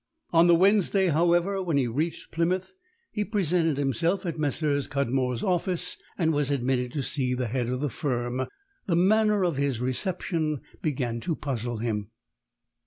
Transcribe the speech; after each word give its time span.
On 0.33 0.47
the 0.47 0.55
Wednesday, 0.55 1.09
however, 1.09 1.61
when 1.61 1.77
he 1.77 1.85
reached 1.85 2.31
Plymouth, 2.31 2.73
he 3.11 3.23
presented 3.23 3.77
himself 3.77 4.25
at 4.25 4.39
Messrs. 4.39 4.87
Cudmore's 4.87 5.43
office, 5.43 5.95
and 6.17 6.33
was 6.33 6.49
admitted 6.49 6.91
to 6.93 7.03
see 7.03 7.35
the 7.35 7.45
head 7.45 7.69
of 7.69 7.81
the 7.81 7.87
firm, 7.89 8.47
the 8.87 8.95
manner 8.95 9.45
of 9.45 9.57
his 9.57 9.79
reception 9.79 10.61
began 10.81 11.19
to 11.19 11.35
puzzle 11.35 11.77
him. 11.77 12.09